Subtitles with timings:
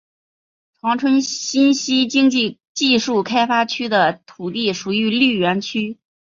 [0.81, 5.99] 长春西新经济技术开发区的土地属于绿园区。